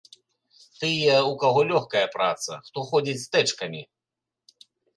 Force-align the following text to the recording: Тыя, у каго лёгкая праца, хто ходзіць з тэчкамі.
Тыя, 0.79 1.17
у 1.33 1.35
каго 1.43 1.61
лёгкая 1.73 2.03
праца, 2.15 2.57
хто 2.71 2.87
ходзіць 2.89 3.21
з 3.25 3.31
тэчкамі. 3.37 3.81